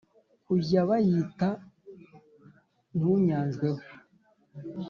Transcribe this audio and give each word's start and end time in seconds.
Kujya 0.45 0.79
bayita 0.89 1.49
Ntunyanjweho 2.97 3.83